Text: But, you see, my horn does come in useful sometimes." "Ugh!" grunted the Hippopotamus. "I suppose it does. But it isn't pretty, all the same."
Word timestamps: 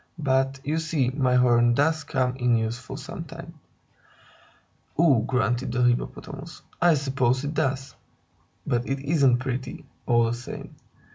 But, 0.17 0.59
you 0.63 0.79
see, 0.79 1.11
my 1.11 1.35
horn 1.35 1.75
does 1.75 2.03
come 2.03 2.35
in 2.37 2.57
useful 2.57 2.97
sometimes." 2.97 3.53
"Ugh!" 4.97 5.27
grunted 5.27 5.71
the 5.71 5.83
Hippopotamus. 5.83 6.63
"I 6.81 6.95
suppose 6.95 7.43
it 7.45 7.53
does. 7.53 7.93
But 8.65 8.87
it 8.89 8.97
isn't 8.99 9.37
pretty, 9.37 9.85
all 10.07 10.23
the 10.25 10.33
same." 10.33 10.75